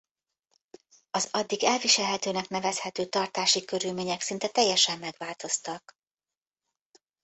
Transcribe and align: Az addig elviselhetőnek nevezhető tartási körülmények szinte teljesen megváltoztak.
Az 1.11 1.27
addig 1.31 1.63
elviselhetőnek 1.63 2.47
nevezhető 2.47 3.05
tartási 3.05 3.65
körülmények 3.65 4.21
szinte 4.21 4.47
teljesen 4.47 4.99
megváltoztak. 4.99 5.97